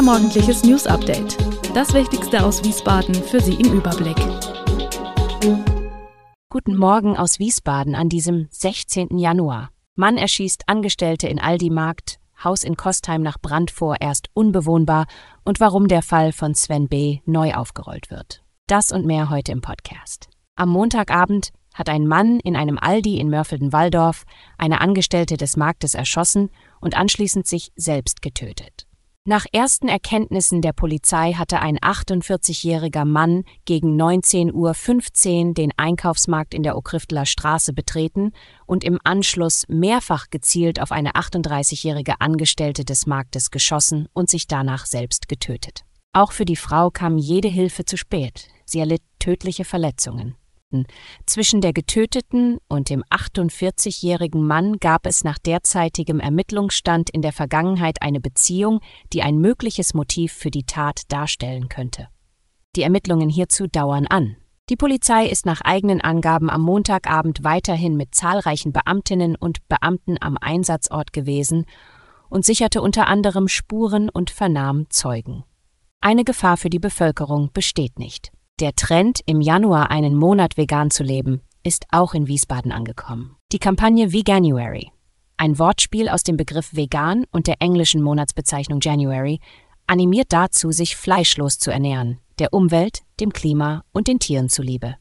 Unser 0.00 0.12
morgendliches 0.12 0.64
News 0.64 0.86
Update. 0.86 1.36
Das 1.74 1.92
Wichtigste 1.92 2.42
aus 2.42 2.64
Wiesbaden 2.64 3.14
für 3.14 3.38
Sie 3.38 3.52
im 3.56 3.74
Überblick. 3.74 4.16
Guten 6.48 6.74
Morgen 6.74 7.18
aus 7.18 7.38
Wiesbaden 7.38 7.94
an 7.94 8.08
diesem 8.08 8.48
16. 8.50 9.18
Januar. 9.18 9.68
Mann 9.96 10.16
erschießt 10.16 10.62
Angestellte 10.68 11.28
in 11.28 11.38
Aldi-Markt, 11.38 12.18
Haus 12.42 12.64
in 12.64 12.78
Kostheim 12.78 13.20
nach 13.20 13.36
Brand 13.42 13.70
vorerst 13.70 14.30
unbewohnbar 14.32 15.04
und 15.44 15.60
warum 15.60 15.86
der 15.86 16.00
Fall 16.00 16.32
von 16.32 16.54
Sven 16.54 16.88
B. 16.88 17.18
neu 17.26 17.52
aufgerollt 17.52 18.10
wird. 18.10 18.42
Das 18.68 18.92
und 18.92 19.04
mehr 19.04 19.28
heute 19.28 19.52
im 19.52 19.60
Podcast. 19.60 20.30
Am 20.56 20.70
Montagabend 20.70 21.50
hat 21.74 21.90
ein 21.90 22.06
Mann 22.06 22.40
in 22.40 22.56
einem 22.56 22.78
Aldi 22.78 23.18
in 23.18 23.28
Mörfelden-Walldorf 23.28 24.24
eine 24.56 24.80
Angestellte 24.80 25.36
des 25.36 25.58
Marktes 25.58 25.94
erschossen 25.94 26.48
und 26.80 26.96
anschließend 26.96 27.46
sich 27.46 27.70
selbst 27.76 28.22
getötet. 28.22 28.86
Nach 29.30 29.46
ersten 29.52 29.86
Erkenntnissen 29.86 30.60
der 30.60 30.72
Polizei 30.72 31.34
hatte 31.34 31.60
ein 31.60 31.78
48-jähriger 31.78 33.04
Mann 33.04 33.44
gegen 33.64 33.96
19.15 33.96 35.46
Uhr 35.46 35.54
den 35.54 35.70
Einkaufsmarkt 35.76 36.52
in 36.52 36.64
der 36.64 36.76
Okriftler 36.76 37.24
Straße 37.26 37.72
betreten 37.72 38.32
und 38.66 38.82
im 38.82 38.98
Anschluss 39.04 39.66
mehrfach 39.68 40.30
gezielt 40.30 40.82
auf 40.82 40.90
eine 40.90 41.12
38-jährige 41.12 42.20
Angestellte 42.20 42.84
des 42.84 43.06
Marktes 43.06 43.52
geschossen 43.52 44.08
und 44.14 44.28
sich 44.28 44.48
danach 44.48 44.84
selbst 44.84 45.28
getötet. 45.28 45.84
Auch 46.12 46.32
für 46.32 46.44
die 46.44 46.56
Frau 46.56 46.90
kam 46.90 47.16
jede 47.16 47.46
Hilfe 47.46 47.84
zu 47.84 47.96
spät. 47.96 48.48
Sie 48.64 48.80
erlitt 48.80 49.02
tödliche 49.20 49.64
Verletzungen. 49.64 50.34
Zwischen 51.26 51.60
der 51.60 51.72
Getöteten 51.72 52.58
und 52.68 52.90
dem 52.90 53.02
48-jährigen 53.04 54.46
Mann 54.46 54.78
gab 54.78 55.06
es 55.06 55.24
nach 55.24 55.38
derzeitigem 55.38 56.20
Ermittlungsstand 56.20 57.10
in 57.10 57.22
der 57.22 57.32
Vergangenheit 57.32 58.02
eine 58.02 58.20
Beziehung, 58.20 58.80
die 59.12 59.22
ein 59.22 59.38
mögliches 59.38 59.94
Motiv 59.94 60.32
für 60.32 60.50
die 60.50 60.64
Tat 60.64 61.02
darstellen 61.08 61.68
könnte. 61.68 62.08
Die 62.76 62.82
Ermittlungen 62.82 63.28
hierzu 63.28 63.66
dauern 63.66 64.06
an. 64.06 64.36
Die 64.68 64.76
Polizei 64.76 65.26
ist 65.26 65.46
nach 65.46 65.60
eigenen 65.62 66.00
Angaben 66.00 66.48
am 66.48 66.62
Montagabend 66.62 67.42
weiterhin 67.42 67.96
mit 67.96 68.14
zahlreichen 68.14 68.72
Beamtinnen 68.72 69.34
und 69.34 69.66
Beamten 69.68 70.16
am 70.20 70.36
Einsatzort 70.40 71.12
gewesen 71.12 71.66
und 72.28 72.44
sicherte 72.44 72.80
unter 72.80 73.08
anderem 73.08 73.48
Spuren 73.48 74.08
und 74.08 74.30
vernahm 74.30 74.88
Zeugen. 74.88 75.42
Eine 76.00 76.22
Gefahr 76.22 76.56
für 76.56 76.70
die 76.70 76.78
Bevölkerung 76.78 77.50
besteht 77.52 77.98
nicht. 77.98 78.30
Der 78.60 78.74
Trend, 78.74 79.20
im 79.24 79.40
Januar 79.40 79.90
einen 79.90 80.14
Monat 80.14 80.58
vegan 80.58 80.90
zu 80.90 81.02
leben, 81.02 81.40
ist 81.62 81.86
auch 81.92 82.12
in 82.12 82.26
Wiesbaden 82.26 82.72
angekommen. 82.72 83.36
Die 83.52 83.58
Kampagne 83.58 84.12
Veganuary, 84.12 84.90
ein 85.38 85.58
Wortspiel 85.58 86.10
aus 86.10 86.24
dem 86.24 86.36
Begriff 86.36 86.76
vegan 86.76 87.24
und 87.32 87.46
der 87.46 87.62
englischen 87.62 88.02
Monatsbezeichnung 88.02 88.80
January, 88.82 89.40
animiert 89.86 90.34
dazu, 90.34 90.72
sich 90.72 90.94
fleischlos 90.94 91.58
zu 91.58 91.70
ernähren, 91.70 92.18
der 92.38 92.52
Umwelt, 92.52 93.00
dem 93.18 93.32
Klima 93.32 93.82
und 93.92 94.08
den 94.08 94.18
Tieren 94.18 94.50
zuliebe. 94.50 94.96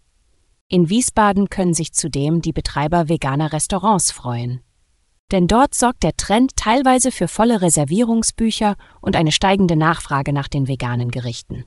In 0.69 0.87
Wiesbaden 0.87 1.49
können 1.49 1.73
sich 1.73 1.91
zudem 1.91 2.41
die 2.41 2.53
Betreiber 2.53 3.09
veganer 3.09 3.51
Restaurants 3.51 4.11
freuen. 4.11 4.61
Denn 5.33 5.47
dort 5.47 5.75
sorgt 5.75 6.03
der 6.03 6.15
Trend 6.15 6.55
teilweise 6.55 7.11
für 7.11 7.27
volle 7.27 7.61
Reservierungsbücher 7.61 8.77
und 9.01 9.17
eine 9.17 9.33
steigende 9.33 9.75
Nachfrage 9.75 10.31
nach 10.31 10.47
den 10.47 10.69
veganen 10.69 11.11
Gerichten. 11.11 11.65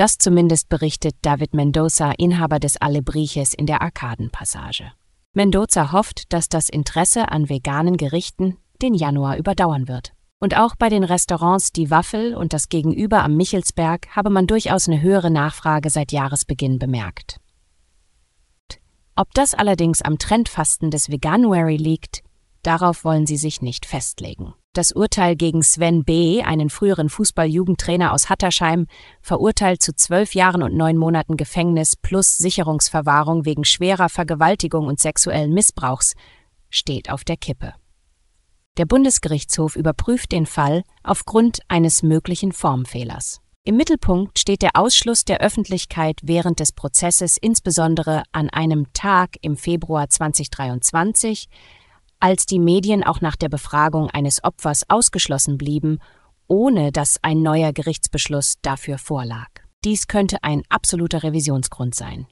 Das 0.00 0.16
zumindest 0.16 0.70
berichtet 0.70 1.14
David 1.20 1.52
Mendoza, 1.52 2.12
Inhaber 2.12 2.58
des 2.58 2.78
Alebriches 2.78 3.52
in 3.52 3.66
der 3.66 3.82
Arkadenpassage. 3.82 4.92
Mendoza 5.34 5.92
hofft, 5.92 6.32
dass 6.32 6.48
das 6.48 6.70
Interesse 6.70 7.30
an 7.30 7.50
veganen 7.50 7.98
Gerichten 7.98 8.56
den 8.80 8.94
Januar 8.94 9.36
überdauern 9.36 9.88
wird. 9.88 10.14
Und 10.38 10.56
auch 10.56 10.74
bei 10.74 10.88
den 10.88 11.04
Restaurants 11.04 11.72
Die 11.72 11.90
Waffel 11.90 12.34
und 12.34 12.54
das 12.54 12.70
Gegenüber 12.70 13.22
am 13.22 13.36
Michelsberg 13.36 14.08
habe 14.16 14.30
man 14.30 14.46
durchaus 14.46 14.88
eine 14.88 15.02
höhere 15.02 15.30
Nachfrage 15.30 15.90
seit 15.90 16.12
Jahresbeginn 16.12 16.78
bemerkt. 16.78 17.36
Ob 19.16 19.34
das 19.34 19.52
allerdings 19.52 20.00
am 20.00 20.16
Trendfasten 20.16 20.90
des 20.90 21.10
Veganuary 21.10 21.76
liegt, 21.76 22.22
darauf 22.62 23.04
wollen 23.04 23.26
sie 23.26 23.36
sich 23.36 23.60
nicht 23.60 23.84
festlegen. 23.84 24.54
Das 24.72 24.92
Urteil 24.92 25.34
gegen 25.34 25.64
Sven 25.64 26.04
B., 26.04 26.42
einen 26.42 26.70
früheren 26.70 27.08
Fußballjugendtrainer 27.08 28.12
aus 28.12 28.30
Hattersheim, 28.30 28.86
verurteilt 29.20 29.82
zu 29.82 29.92
zwölf 29.96 30.36
Jahren 30.36 30.62
und 30.62 30.76
neun 30.76 30.96
Monaten 30.96 31.36
Gefängnis 31.36 31.96
plus 31.96 32.38
Sicherungsverwahrung 32.38 33.44
wegen 33.44 33.64
schwerer 33.64 34.08
Vergewaltigung 34.08 34.86
und 34.86 35.00
sexuellen 35.00 35.52
Missbrauchs, 35.52 36.14
steht 36.68 37.10
auf 37.10 37.24
der 37.24 37.36
Kippe. 37.36 37.74
Der 38.76 38.86
Bundesgerichtshof 38.86 39.74
überprüft 39.74 40.30
den 40.30 40.46
Fall 40.46 40.84
aufgrund 41.02 41.58
eines 41.66 42.04
möglichen 42.04 42.52
Formfehlers. 42.52 43.40
Im 43.64 43.76
Mittelpunkt 43.76 44.38
steht 44.38 44.62
der 44.62 44.70
Ausschluss 44.74 45.24
der 45.24 45.40
Öffentlichkeit 45.40 46.20
während 46.22 46.60
des 46.60 46.70
Prozesses, 46.70 47.36
insbesondere 47.36 48.22
an 48.30 48.48
einem 48.48 48.92
Tag 48.92 49.30
im 49.42 49.56
Februar 49.56 50.08
2023, 50.08 51.48
als 52.20 52.46
die 52.46 52.58
Medien 52.58 53.02
auch 53.02 53.20
nach 53.20 53.36
der 53.36 53.48
Befragung 53.48 54.08
eines 54.10 54.44
Opfers 54.44 54.88
ausgeschlossen 54.88 55.58
blieben, 55.58 55.98
ohne 56.46 56.92
dass 56.92 57.18
ein 57.22 57.42
neuer 57.42 57.72
Gerichtsbeschluss 57.72 58.56
dafür 58.62 58.98
vorlag. 58.98 59.48
Dies 59.84 60.06
könnte 60.06 60.42
ein 60.42 60.62
absoluter 60.68 61.22
Revisionsgrund 61.22 61.94
sein. 61.94 62.26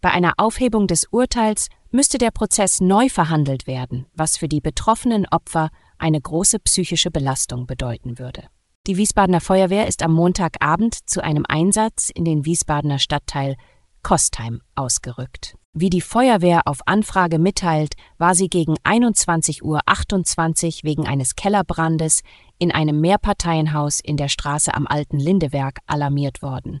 Bei 0.00 0.10
einer 0.10 0.34
Aufhebung 0.36 0.86
des 0.86 1.06
Urteils 1.10 1.68
müsste 1.90 2.18
der 2.18 2.30
Prozess 2.30 2.80
neu 2.80 3.08
verhandelt 3.08 3.66
werden, 3.66 4.06
was 4.12 4.36
für 4.36 4.48
die 4.48 4.60
betroffenen 4.60 5.26
Opfer 5.30 5.70
eine 5.96 6.20
große 6.20 6.58
psychische 6.58 7.10
Belastung 7.10 7.66
bedeuten 7.66 8.18
würde. 8.18 8.44
Die 8.86 8.98
Wiesbadener 8.98 9.40
Feuerwehr 9.40 9.86
ist 9.86 10.02
am 10.02 10.12
Montagabend 10.12 11.08
zu 11.08 11.24
einem 11.24 11.46
Einsatz 11.48 12.10
in 12.14 12.26
den 12.26 12.44
Wiesbadener 12.44 12.98
Stadtteil 12.98 13.56
Kostheim 14.04 14.60
ausgerückt. 14.76 15.56
Wie 15.72 15.90
die 15.90 16.00
Feuerwehr 16.00 16.68
auf 16.68 16.86
Anfrage 16.86 17.40
mitteilt, 17.40 17.94
war 18.16 18.36
sie 18.36 18.48
gegen 18.48 18.76
21.28 18.84 19.64
Uhr 19.64 20.84
wegen 20.84 21.08
eines 21.08 21.34
Kellerbrandes 21.34 22.20
in 22.60 22.70
einem 22.70 23.00
Mehrparteienhaus 23.00 23.98
in 23.98 24.16
der 24.16 24.28
Straße 24.28 24.72
am 24.72 24.86
Alten 24.86 25.18
Lindewerk 25.18 25.80
alarmiert 25.88 26.42
worden. 26.42 26.80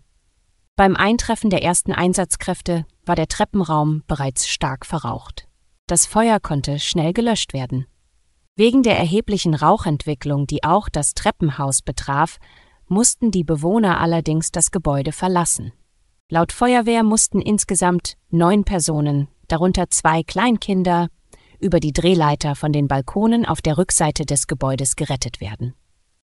Beim 0.76 0.94
Eintreffen 0.94 1.50
der 1.50 1.64
ersten 1.64 1.92
Einsatzkräfte 1.92 2.86
war 3.04 3.16
der 3.16 3.26
Treppenraum 3.26 4.04
bereits 4.06 4.46
stark 4.46 4.86
verraucht. 4.86 5.48
Das 5.88 6.06
Feuer 6.06 6.38
konnte 6.38 6.78
schnell 6.78 7.12
gelöscht 7.12 7.52
werden. 7.52 7.86
Wegen 8.54 8.84
der 8.84 8.96
erheblichen 8.96 9.54
Rauchentwicklung, 9.54 10.46
die 10.46 10.62
auch 10.62 10.88
das 10.88 11.14
Treppenhaus 11.14 11.82
betraf, 11.82 12.38
mussten 12.86 13.32
die 13.32 13.42
Bewohner 13.42 14.00
allerdings 14.00 14.52
das 14.52 14.70
Gebäude 14.70 15.10
verlassen. 15.10 15.72
Laut 16.30 16.52
Feuerwehr 16.52 17.02
mussten 17.02 17.42
insgesamt 17.42 18.16
neun 18.30 18.64
Personen, 18.64 19.28
darunter 19.46 19.90
zwei 19.90 20.22
Kleinkinder, 20.22 21.08
über 21.60 21.80
die 21.80 21.92
Drehleiter 21.92 22.54
von 22.54 22.72
den 22.72 22.88
Balkonen 22.88 23.44
auf 23.44 23.60
der 23.60 23.76
Rückseite 23.76 24.24
des 24.24 24.46
Gebäudes 24.46 24.96
gerettet 24.96 25.42
werden. 25.42 25.74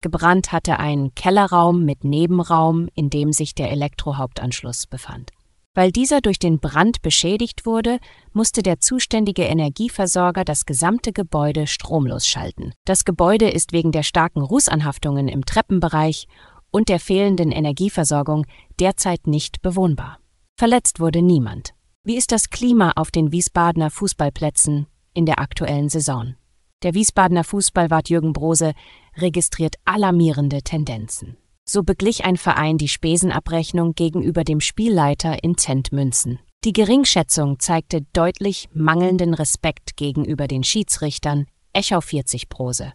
Gebrannt 0.01 0.51
hatte 0.51 0.79
ein 0.79 1.15
Kellerraum 1.15 1.85
mit 1.85 2.03
Nebenraum, 2.03 2.89
in 2.93 3.09
dem 3.09 3.31
sich 3.31 3.55
der 3.55 3.71
Elektrohauptanschluss 3.71 4.85
befand. 4.85 5.31
Weil 5.73 5.91
dieser 5.91 6.21
durch 6.21 6.39
den 6.39 6.59
Brand 6.59 7.01
beschädigt 7.01 7.65
wurde, 7.65 7.99
musste 8.33 8.63
der 8.63 8.79
zuständige 8.79 9.43
Energieversorger 9.43 10.43
das 10.43 10.65
gesamte 10.65 11.13
Gebäude 11.13 11.67
stromlos 11.67 12.27
schalten. 12.27 12.73
Das 12.85 13.05
Gebäude 13.05 13.49
ist 13.49 13.71
wegen 13.71 13.91
der 13.91 14.03
starken 14.03 14.41
Rußanhaftungen 14.41 15.27
im 15.27 15.45
Treppenbereich 15.45 16.27
und 16.75 16.89
der 16.89 16.99
fehlenden 16.99 17.53
Energieversorgung 17.53 18.45
derzeit 18.81 19.27
nicht 19.27 19.61
bewohnbar. 19.61 20.19
Verletzt 20.59 20.99
wurde 20.99 21.21
niemand. 21.21 21.73
Wie 22.03 22.17
ist 22.17 22.33
das 22.33 22.49
Klima 22.49 22.91
auf 22.97 23.11
den 23.11 23.31
Wiesbadener 23.31 23.89
Fußballplätzen 23.89 24.85
in 25.13 25.25
der 25.25 25.39
aktuellen 25.39 25.87
Saison? 25.87 26.35
Der 26.83 26.93
Wiesbadener 26.93 27.45
Fußballwart 27.45 28.09
Jürgen 28.09 28.33
Brose 28.33 28.73
registriert 29.15 29.75
alarmierende 29.85 30.63
Tendenzen. 30.63 31.37
So 31.63 31.81
beglich 31.81 32.25
ein 32.25 32.35
Verein 32.35 32.77
die 32.77 32.89
Spesenabrechnung 32.89 33.93
gegenüber 33.93 34.43
dem 34.43 34.59
Spielleiter 34.59 35.45
in 35.45 35.57
Centmünzen. 35.57 36.39
Die 36.65 36.73
Geringschätzung 36.73 37.57
zeigte 37.59 38.01
deutlich 38.11 38.67
mangelnden 38.73 39.33
Respekt 39.33 39.95
gegenüber 39.95 40.49
den 40.49 40.65
Schiedsrichtern, 40.65 41.47
Echau 41.71 42.01
40 42.01 42.49
Brose. 42.49 42.91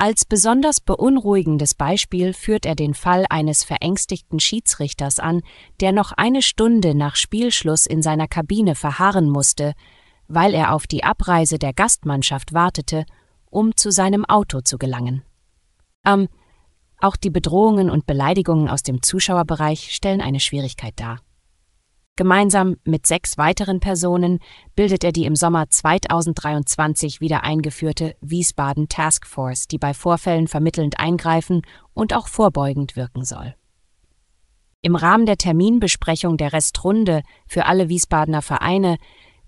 Als 0.00 0.24
besonders 0.24 0.80
beunruhigendes 0.80 1.74
Beispiel 1.74 2.32
führt 2.32 2.66
er 2.66 2.76
den 2.76 2.94
Fall 2.94 3.26
eines 3.30 3.64
verängstigten 3.64 4.38
Schiedsrichters 4.38 5.18
an, 5.18 5.42
der 5.80 5.90
noch 5.90 6.12
eine 6.12 6.40
Stunde 6.40 6.94
nach 6.94 7.16
Spielschluss 7.16 7.84
in 7.84 8.00
seiner 8.00 8.28
Kabine 8.28 8.76
verharren 8.76 9.28
musste, 9.28 9.74
weil 10.28 10.54
er 10.54 10.72
auf 10.72 10.86
die 10.86 11.02
Abreise 11.02 11.58
der 11.58 11.72
Gastmannschaft 11.72 12.52
wartete, 12.52 13.06
um 13.50 13.76
zu 13.76 13.90
seinem 13.90 14.24
Auto 14.24 14.60
zu 14.60 14.78
gelangen. 14.78 15.24
Ähm, 16.06 16.28
auch 17.00 17.16
die 17.16 17.30
Bedrohungen 17.30 17.90
und 17.90 18.06
Beleidigungen 18.06 18.68
aus 18.68 18.84
dem 18.84 19.02
Zuschauerbereich 19.02 19.92
stellen 19.92 20.20
eine 20.20 20.38
Schwierigkeit 20.38 20.94
dar. 20.94 21.18
Gemeinsam 22.18 22.74
mit 22.82 23.06
sechs 23.06 23.38
weiteren 23.38 23.78
Personen 23.78 24.40
bildet 24.74 25.04
er 25.04 25.12
die 25.12 25.24
im 25.24 25.36
Sommer 25.36 25.70
2023 25.70 27.20
wieder 27.20 27.44
eingeführte 27.44 28.16
Wiesbaden 28.20 28.88
Task 28.88 29.24
Force, 29.24 29.68
die 29.68 29.78
bei 29.78 29.94
Vorfällen 29.94 30.48
vermittelnd 30.48 30.98
eingreifen 30.98 31.62
und 31.94 32.12
auch 32.12 32.26
vorbeugend 32.26 32.96
wirken 32.96 33.24
soll. 33.24 33.54
Im 34.82 34.96
Rahmen 34.96 35.26
der 35.26 35.36
Terminbesprechung 35.36 36.36
der 36.38 36.52
Restrunde 36.52 37.22
für 37.46 37.66
alle 37.66 37.88
Wiesbadener 37.88 38.42
Vereine 38.42 38.98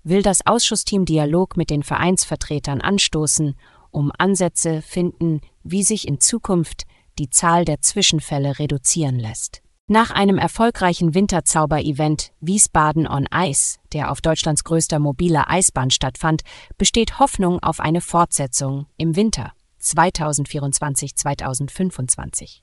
will 0.05 0.21
das 0.21 0.45
Ausschussteam 0.45 1.03
Dialog 1.03 1.57
mit 1.57 1.71
den 1.71 1.83
Vereinsvertretern 1.83 2.79
anstoßen, 2.79 3.55
um 3.89 4.13
Ansätze 4.17 4.81
finden, 4.81 5.41
wie 5.63 5.83
sich 5.83 6.07
in 6.07 6.21
Zukunft 6.21 6.83
die 7.19 7.29
Zahl 7.29 7.65
der 7.65 7.81
Zwischenfälle 7.81 8.59
reduzieren 8.59 9.19
lässt. 9.19 9.61
Nach 9.87 10.11
einem 10.11 10.37
erfolgreichen 10.37 11.13
Winterzauber-Event 11.13 12.31
Wiesbaden 12.39 13.07
on 13.07 13.27
Ice, 13.35 13.77
der 13.91 14.09
auf 14.09 14.21
Deutschlands 14.21 14.63
größter 14.63 14.99
mobiler 14.99 15.49
Eisbahn 15.49 15.91
stattfand, 15.91 16.43
besteht 16.77 17.19
Hoffnung 17.19 17.61
auf 17.61 17.81
eine 17.81 17.99
Fortsetzung 17.99 18.85
im 18.95 19.17
Winter 19.17 19.51
2024-2025. 19.81 22.61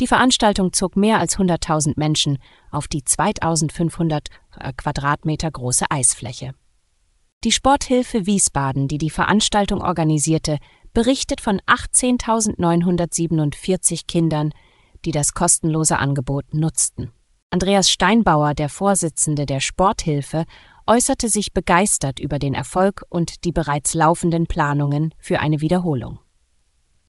Die 0.00 0.06
Veranstaltung 0.06 0.72
zog 0.72 0.96
mehr 0.96 1.18
als 1.18 1.36
100.000 1.38 1.92
Menschen 1.96 2.38
auf 2.70 2.88
die 2.88 3.04
2500 3.04 4.28
äh, 4.58 4.72
Quadratmeter 4.72 5.50
große 5.50 5.84
Eisfläche. 5.88 6.54
Die 7.44 7.52
Sporthilfe 7.52 8.26
Wiesbaden, 8.26 8.88
die 8.88 8.98
die 8.98 9.10
Veranstaltung 9.10 9.82
organisierte, 9.82 10.58
berichtet 10.94 11.40
von 11.40 11.60
18.947 11.62 14.06
Kindern, 14.06 14.52
die 15.04 15.12
das 15.12 15.34
kostenlose 15.34 15.98
Angebot 15.98 16.54
nutzten. 16.54 17.12
Andreas 17.50 17.90
Steinbauer, 17.90 18.54
der 18.54 18.68
Vorsitzende 18.68 19.46
der 19.46 19.60
Sporthilfe, 19.60 20.44
äußerte 20.86 21.28
sich 21.28 21.52
begeistert 21.52 22.18
über 22.18 22.38
den 22.38 22.54
Erfolg 22.54 23.04
und 23.08 23.44
die 23.44 23.52
bereits 23.52 23.94
laufenden 23.94 24.46
Planungen 24.46 25.14
für 25.18 25.40
eine 25.40 25.60
Wiederholung. 25.60 26.18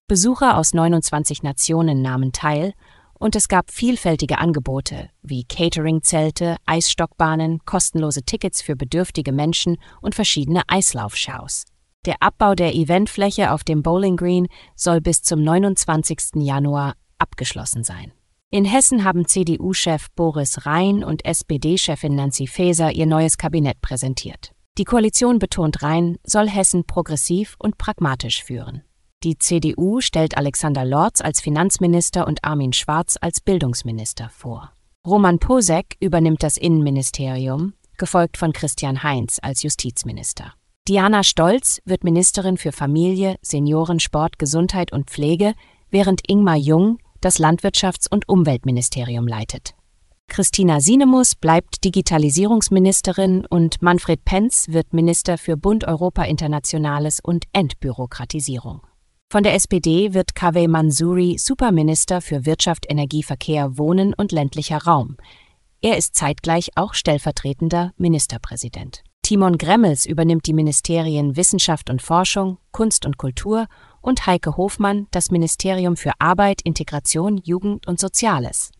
Besucher 0.07 0.57
aus 0.57 0.73
29 0.73 1.41
Nationen 1.41 2.01
nahmen 2.01 2.31
teil 2.31 2.73
und 3.17 3.35
es 3.35 3.47
gab 3.47 3.71
vielfältige 3.71 4.37
Angebote 4.37 5.09
wie 5.23 5.45
Catering-Zelte, 5.45 6.57
Eisstockbahnen, 6.65 7.59
kostenlose 7.65 8.23
Tickets 8.23 8.61
für 8.61 8.75
bedürftige 8.75 9.31
Menschen 9.31 9.77
und 10.01 10.13
verschiedene 10.13 10.61
Eislaufshows. 10.67 11.65
Der 12.05 12.17
Abbau 12.19 12.53
der 12.53 12.75
Eventfläche 12.75 13.51
auf 13.51 13.63
dem 13.63 13.81
Bowling 13.81 14.15
Green 14.15 14.47
soll 14.75 15.01
bis 15.01 15.23
zum 15.23 15.43
29. 15.43 16.35
Januar 16.35 16.93
abgeschlossen 17.19 17.83
sein. 17.83 18.11
In 18.51 18.63
Hessen 18.63 19.03
haben 19.03 19.27
CDU-Chef 19.27 20.07
Boris 20.15 20.65
Rhein 20.65 21.03
und 21.03 21.25
SPD-Chefin 21.25 22.15
Nancy 22.15 22.47
Faeser 22.47 22.91
ihr 22.91 23.05
neues 23.05 23.37
Kabinett 23.37 23.81
präsentiert. 23.81 24.51
Die 24.77 24.83
Koalition 24.83 25.39
betont 25.39 25.81
Rhein 25.83 26.17
soll 26.25 26.49
Hessen 26.49 26.85
progressiv 26.85 27.55
und 27.59 27.77
pragmatisch 27.77 28.43
führen. 28.43 28.83
Die 29.23 29.37
CDU 29.37 30.01
stellt 30.01 30.37
Alexander 30.37 30.85
Lorz 30.85 31.21
als 31.21 31.41
Finanzminister 31.41 32.27
und 32.27 32.43
Armin 32.43 32.73
Schwarz 32.73 33.17
als 33.19 33.41
Bildungsminister 33.41 34.29
vor. 34.29 34.71
Roman 35.07 35.39
Posek 35.39 35.97
übernimmt 35.99 36.43
das 36.43 36.57
Innenministerium, 36.57 37.73
gefolgt 37.97 38.37
von 38.37 38.53
Christian 38.53 39.03
Heinz 39.03 39.39
als 39.41 39.63
Justizminister. 39.63 40.53
Diana 40.87 41.23
Stolz 41.23 41.79
wird 41.85 42.03
Ministerin 42.03 42.57
für 42.57 42.71
Familie, 42.71 43.37
Senioren, 43.41 43.99
Sport, 43.99 44.37
Gesundheit 44.37 44.91
und 44.91 45.09
Pflege, 45.09 45.53
während 45.89 46.29
Ingmar 46.29 46.57
Jung 46.57 46.99
das 47.25 47.39
Landwirtschafts- 47.39 48.07
und 48.07 48.29
Umweltministerium 48.29 49.27
leitet. 49.27 49.73
Christina 50.27 50.79
Sinemus 50.79 51.33
bleibt 51.33 51.83
Digitalisierungsministerin 51.83 53.47
und 53.47 53.81
Manfred 53.81 54.23
Penz 54.25 54.67
wird 54.69 54.93
Minister 54.93 55.39
für 55.39 55.57
Bund 55.57 55.87
Europa 55.87 56.23
Internationales 56.23 57.19
und 57.19 57.45
Entbürokratisierung. 57.51 58.81
Von 59.31 59.41
der 59.41 59.55
SPD 59.55 60.13
wird 60.13 60.35
Kaveh 60.35 60.67
Mansouri 60.67 61.37
Superminister 61.39 62.21
für 62.21 62.45
Wirtschaft, 62.45 62.85
Energie, 62.89 63.23
Verkehr, 63.23 63.75
Wohnen 63.75 64.13
und 64.13 64.31
ländlicher 64.31 64.83
Raum. 64.83 65.17
Er 65.81 65.97
ist 65.97 66.13
zeitgleich 66.13 66.69
auch 66.75 66.93
stellvertretender 66.93 67.91
Ministerpräsident. 67.97 69.03
Timon 69.23 69.57
Gremmels 69.57 70.05
übernimmt 70.05 70.45
die 70.45 70.53
Ministerien 70.53 71.35
Wissenschaft 71.35 71.89
und 71.89 72.03
Forschung, 72.03 72.59
Kunst 72.71 73.07
und 73.07 73.17
Kultur 73.17 73.65
und 74.05 74.25
Heike 74.27 74.55
Hofmann 74.55 75.07
das 75.11 75.31
Ministerium 75.31 75.97
für 75.97 76.11
Arbeit, 76.19 76.61
Integration, 76.63 77.41
Jugend 77.43 77.87
und 77.87 77.99
Soziales. 77.99 78.71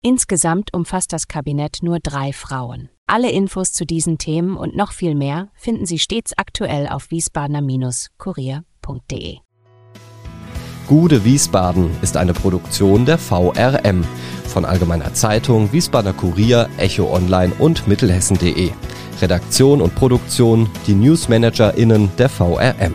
Insgesamt 0.00 0.72
umfasst 0.72 1.12
das 1.12 1.28
Kabinett 1.28 1.80
nur 1.82 1.98
drei 2.00 2.32
Frauen. 2.32 2.88
Alle 3.06 3.30
Infos 3.30 3.72
zu 3.72 3.84
diesen 3.84 4.16
Themen 4.18 4.56
und 4.56 4.76
noch 4.76 4.92
viel 4.92 5.14
mehr 5.14 5.48
finden 5.54 5.86
Sie 5.86 5.98
stets 5.98 6.32
aktuell 6.36 6.88
auf 6.88 7.10
wiesbadener-kurier.de. 7.10 9.38
Gude 10.86 11.24
Wiesbaden 11.24 11.90
ist 12.00 12.16
eine 12.16 12.32
Produktion 12.32 13.04
der 13.04 13.18
VRM 13.18 14.04
von 14.46 14.64
Allgemeiner 14.64 15.12
Zeitung, 15.12 15.70
Wiesbadener 15.72 16.14
Kurier, 16.14 16.70
Echo 16.78 17.12
Online 17.12 17.52
und 17.58 17.86
Mittelhessen.de. 17.86 18.70
Redaktion 19.20 19.82
und 19.82 19.94
Produktion 19.94 20.70
die 20.86 20.94
NewsmanagerInnen 20.94 22.08
der 22.16 22.30
VRM. 22.30 22.94